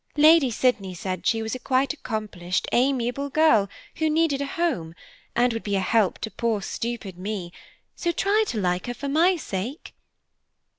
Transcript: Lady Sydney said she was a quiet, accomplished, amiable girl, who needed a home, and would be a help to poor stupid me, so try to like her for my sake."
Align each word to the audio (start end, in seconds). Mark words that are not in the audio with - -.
Lady 0.17 0.49
Sydney 0.49 0.95
said 0.95 1.27
she 1.27 1.43
was 1.43 1.53
a 1.53 1.59
quiet, 1.59 1.93
accomplished, 1.93 2.67
amiable 2.71 3.29
girl, 3.29 3.69
who 3.97 4.09
needed 4.09 4.41
a 4.41 4.47
home, 4.47 4.95
and 5.35 5.53
would 5.53 5.61
be 5.61 5.75
a 5.75 5.79
help 5.79 6.17
to 6.21 6.31
poor 6.31 6.59
stupid 6.59 7.19
me, 7.19 7.53
so 7.95 8.11
try 8.11 8.43
to 8.47 8.59
like 8.59 8.87
her 8.87 8.95
for 8.95 9.07
my 9.09 9.35
sake." 9.35 9.93